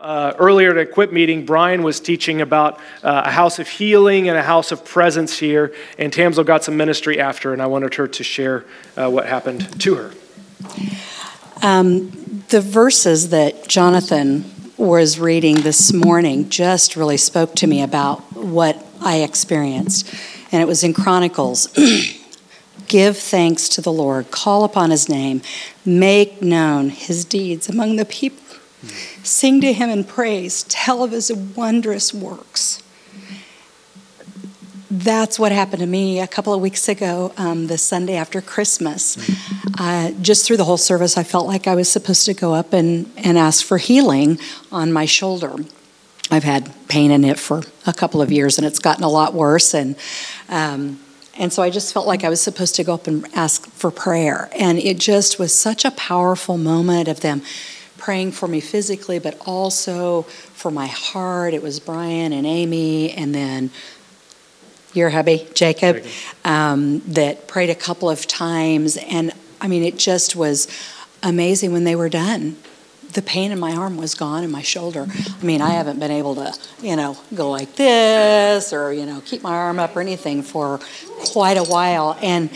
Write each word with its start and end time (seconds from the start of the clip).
Uh, 0.00 0.32
earlier 0.38 0.70
at 0.70 0.78
a 0.78 0.80
Equip 0.80 1.12
meeting, 1.12 1.44
Brian 1.44 1.82
was 1.82 2.00
teaching 2.00 2.40
about 2.40 2.78
uh, 3.02 3.24
a 3.26 3.30
house 3.30 3.58
of 3.58 3.68
healing 3.68 4.30
and 4.30 4.38
a 4.38 4.42
house 4.42 4.72
of 4.72 4.82
presence 4.82 5.38
here, 5.38 5.74
and 5.98 6.10
Tamsel 6.10 6.42
got 6.42 6.64
some 6.64 6.78
ministry 6.78 7.20
after, 7.20 7.52
and 7.52 7.60
I 7.60 7.66
wanted 7.66 7.94
her 7.96 8.08
to 8.08 8.24
share 8.24 8.64
uh, 8.96 9.10
what 9.10 9.26
happened 9.26 9.78
to 9.82 9.94
her. 9.96 10.14
Um, 11.62 12.44
the 12.48 12.62
verses 12.62 13.28
that 13.28 13.68
Jonathan 13.68 14.50
was 14.78 15.20
reading 15.20 15.56
this 15.56 15.92
morning 15.92 16.48
just 16.48 16.96
really 16.96 17.18
spoke 17.18 17.54
to 17.56 17.66
me 17.66 17.82
about 17.82 18.20
what 18.34 18.82
I 19.02 19.16
experienced, 19.16 20.14
and 20.50 20.62
it 20.62 20.66
was 20.66 20.82
in 20.82 20.94
Chronicles. 20.94 21.68
Give 22.86 23.18
thanks 23.18 23.68
to 23.68 23.82
the 23.82 23.92
Lord, 23.92 24.30
call 24.30 24.64
upon 24.64 24.92
his 24.92 25.10
name, 25.10 25.42
make 25.84 26.40
known 26.40 26.88
his 26.88 27.26
deeds 27.26 27.68
among 27.68 27.96
the 27.96 28.06
people 28.06 28.40
Sing 29.22 29.60
to 29.60 29.72
him 29.72 29.90
in 29.90 30.04
praise. 30.04 30.64
Tell 30.64 31.02
of 31.02 31.12
his 31.12 31.32
wondrous 31.32 32.14
works. 32.14 32.82
That's 34.90 35.38
what 35.38 35.52
happened 35.52 35.80
to 35.80 35.86
me 35.86 36.18
a 36.20 36.26
couple 36.26 36.52
of 36.52 36.60
weeks 36.60 36.88
ago, 36.88 37.32
um, 37.36 37.68
the 37.68 37.78
Sunday 37.78 38.16
after 38.16 38.40
Christmas. 38.40 39.16
Uh, 39.78 40.10
just 40.20 40.46
through 40.46 40.56
the 40.56 40.64
whole 40.64 40.76
service, 40.76 41.16
I 41.16 41.22
felt 41.22 41.46
like 41.46 41.66
I 41.68 41.74
was 41.74 41.90
supposed 41.90 42.26
to 42.26 42.34
go 42.34 42.54
up 42.54 42.72
and, 42.72 43.10
and 43.16 43.38
ask 43.38 43.64
for 43.64 43.78
healing 43.78 44.38
on 44.72 44.92
my 44.92 45.04
shoulder. 45.04 45.54
I've 46.30 46.44
had 46.44 46.72
pain 46.88 47.10
in 47.10 47.24
it 47.24 47.38
for 47.38 47.62
a 47.86 47.92
couple 47.92 48.20
of 48.20 48.32
years, 48.32 48.58
and 48.58 48.66
it's 48.66 48.78
gotten 48.78 49.04
a 49.04 49.08
lot 49.08 49.32
worse. 49.32 49.74
And 49.74 49.96
um, 50.48 50.98
and 51.40 51.52
so 51.52 51.62
I 51.62 51.70
just 51.70 51.94
felt 51.94 52.06
like 52.06 52.22
I 52.22 52.28
was 52.28 52.40
supposed 52.40 52.74
to 52.76 52.84
go 52.84 52.92
up 52.92 53.06
and 53.06 53.26
ask 53.34 53.66
for 53.70 53.90
prayer. 53.90 54.50
And 54.58 54.78
it 54.78 54.98
just 54.98 55.38
was 55.38 55.54
such 55.54 55.86
a 55.86 55.90
powerful 55.92 56.58
moment 56.58 57.08
of 57.08 57.20
them 57.20 57.42
praying 58.00 58.32
for 58.32 58.48
me 58.48 58.60
physically, 58.60 59.20
but 59.20 59.36
also 59.46 60.22
for 60.22 60.70
my 60.70 60.86
heart. 60.86 61.54
It 61.54 61.62
was 61.62 61.78
Brian 61.78 62.32
and 62.32 62.46
Amy, 62.46 63.12
and 63.12 63.32
then 63.34 63.70
your 64.92 65.10
hubby, 65.10 65.46
Jacob, 65.54 66.04
um, 66.44 67.00
that 67.06 67.46
prayed 67.46 67.70
a 67.70 67.74
couple 67.74 68.10
of 68.10 68.26
times. 68.26 68.96
And 68.96 69.32
I 69.60 69.68
mean, 69.68 69.84
it 69.84 69.96
just 69.96 70.34
was 70.34 70.66
amazing 71.22 71.72
when 71.72 71.84
they 71.84 71.94
were 71.94 72.08
done. 72.08 72.56
The 73.12 73.22
pain 73.22 73.50
in 73.50 73.58
my 73.58 73.72
arm 73.72 73.96
was 73.96 74.14
gone 74.14 74.44
in 74.44 74.50
my 74.50 74.62
shoulder. 74.62 75.06
I 75.08 75.44
mean, 75.44 75.60
I 75.60 75.70
haven't 75.70 75.98
been 75.98 76.12
able 76.12 76.36
to, 76.36 76.52
you 76.80 76.94
know, 76.94 77.18
go 77.34 77.50
like 77.50 77.74
this 77.74 78.72
or, 78.72 78.92
you 78.92 79.04
know, 79.04 79.20
keep 79.24 79.42
my 79.42 79.52
arm 79.52 79.80
up 79.80 79.96
or 79.96 80.00
anything 80.00 80.42
for 80.42 80.78
quite 81.24 81.56
a 81.56 81.64
while. 81.64 82.16
And 82.22 82.50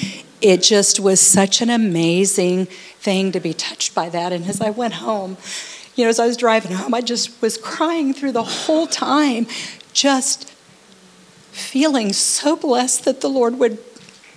it 0.44 0.62
just 0.62 1.00
was 1.00 1.22
such 1.22 1.62
an 1.62 1.70
amazing 1.70 2.66
thing 2.66 3.32
to 3.32 3.40
be 3.40 3.54
touched 3.54 3.94
by 3.94 4.10
that. 4.10 4.30
And 4.30 4.44
as 4.44 4.60
I 4.60 4.68
went 4.68 4.92
home, 4.92 5.38
you 5.96 6.04
know, 6.04 6.10
as 6.10 6.20
I 6.20 6.26
was 6.26 6.36
driving 6.36 6.72
home, 6.72 6.92
I 6.92 7.00
just 7.00 7.40
was 7.40 7.56
crying 7.56 8.12
through 8.12 8.32
the 8.32 8.42
whole 8.42 8.86
time, 8.86 9.46
just 9.94 10.50
feeling 11.50 12.12
so 12.12 12.56
blessed 12.56 13.06
that 13.06 13.22
the 13.22 13.28
Lord 13.28 13.58
would 13.58 13.78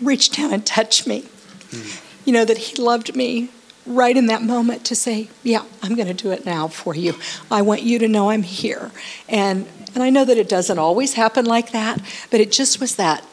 reach 0.01 0.31
down 0.31 0.53
and 0.53 0.65
touch 0.65 1.05
me. 1.05 1.23
Mm. 1.71 2.01
You 2.23 2.31
know, 2.31 2.45
that 2.45 2.57
He 2.57 2.81
loved 2.81 3.13
me 3.13 3.49
right 3.85 4.15
in 4.15 4.27
that 4.27 4.41
moment 4.41 4.85
to 4.85 4.95
say, 4.95 5.29
Yeah, 5.43 5.65
I'm 5.83 5.95
going 5.95 6.07
to 6.07 6.13
do 6.13 6.31
it 6.31 6.45
now 6.45 6.69
for 6.69 6.95
you. 6.95 7.15
I 7.51 7.63
want 7.63 7.81
you 7.81 7.99
to 7.99 8.07
know 8.07 8.29
I'm 8.29 8.43
here. 8.43 8.91
And, 9.27 9.67
and 9.93 10.01
I 10.01 10.09
know 10.09 10.23
that 10.23 10.37
it 10.37 10.47
doesn't 10.47 10.79
always 10.79 11.15
happen 11.15 11.43
like 11.43 11.73
that, 11.73 12.01
but 12.31 12.39
it 12.39 12.53
just 12.53 12.79
was 12.79 12.95
that, 12.95 13.25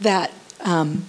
that 0.00 0.32
um, 0.64 1.04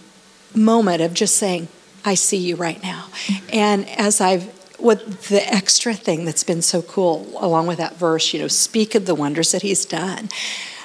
moment 0.57 1.01
of 1.01 1.13
just 1.13 1.37
saying, 1.37 1.67
I 2.03 2.15
see 2.15 2.37
you 2.37 2.55
right 2.55 2.81
now. 2.81 3.07
And 3.51 3.87
as 3.89 4.21
I've 4.21 4.53
what 4.79 5.21
the 5.23 5.41
extra 5.53 5.93
thing 5.93 6.25
that's 6.25 6.43
been 6.43 6.61
so 6.61 6.81
cool, 6.81 7.31
along 7.39 7.67
with 7.67 7.77
that 7.77 7.95
verse, 7.97 8.33
you 8.33 8.39
know, 8.39 8.47
speak 8.47 8.95
of 8.95 9.05
the 9.05 9.15
wonders 9.15 9.51
that 9.51 9.63
he's 9.63 9.85
done. 9.85 10.29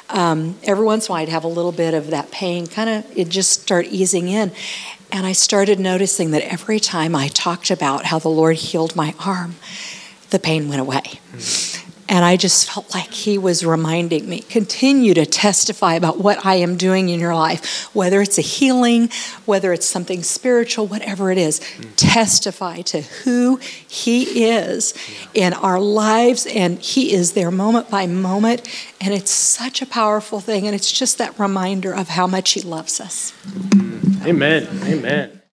Um, 0.08 0.56
every 0.64 0.84
once 0.84 1.06
in 1.06 1.10
a 1.10 1.14
while, 1.14 1.22
I'd 1.22 1.28
have 1.28 1.44
a 1.44 1.48
little 1.48 1.72
bit 1.72 1.94
of 1.94 2.08
that 2.08 2.30
pain, 2.30 2.66
kind 2.66 2.88
of, 2.88 3.18
it 3.18 3.28
just 3.28 3.62
start 3.62 3.86
easing 3.86 4.28
in. 4.28 4.52
And 5.10 5.26
I 5.26 5.32
started 5.32 5.78
noticing 5.78 6.30
that 6.30 6.42
every 6.42 6.80
time 6.80 7.14
I 7.14 7.28
talked 7.28 7.70
about 7.70 8.06
how 8.06 8.18
the 8.18 8.28
Lord 8.28 8.56
healed 8.56 8.96
my 8.96 9.14
arm, 9.24 9.56
the 10.30 10.38
pain 10.38 10.68
went 10.68 10.80
away. 10.80 11.02
Mm. 11.32 11.71
And 12.12 12.26
I 12.26 12.36
just 12.36 12.70
felt 12.70 12.94
like 12.94 13.10
he 13.10 13.38
was 13.38 13.64
reminding 13.64 14.28
me 14.28 14.40
continue 14.40 15.14
to 15.14 15.24
testify 15.24 15.94
about 15.94 16.18
what 16.18 16.44
I 16.44 16.56
am 16.56 16.76
doing 16.76 17.08
in 17.08 17.18
your 17.18 17.34
life, 17.34 17.88
whether 17.94 18.20
it's 18.20 18.36
a 18.36 18.42
healing, 18.42 19.08
whether 19.46 19.72
it's 19.72 19.86
something 19.86 20.22
spiritual, 20.22 20.86
whatever 20.86 21.30
it 21.30 21.38
is. 21.38 21.60
Mm. 21.60 21.92
Testify 21.96 22.82
to 22.82 23.00
who 23.00 23.56
he 23.88 24.44
is 24.44 24.92
in 25.32 25.54
our 25.54 25.80
lives, 25.80 26.44
and 26.44 26.78
he 26.80 27.14
is 27.14 27.32
there 27.32 27.50
moment 27.50 27.88
by 27.88 28.06
moment. 28.06 28.68
And 29.00 29.14
it's 29.14 29.30
such 29.30 29.80
a 29.80 29.86
powerful 29.86 30.40
thing, 30.40 30.66
and 30.66 30.74
it's 30.74 30.92
just 30.92 31.16
that 31.16 31.38
reminder 31.38 31.94
of 31.94 32.08
how 32.08 32.26
much 32.26 32.50
he 32.50 32.60
loves 32.60 33.00
us. 33.00 33.32
Amen. 34.26 34.68
Amen. 34.84 35.41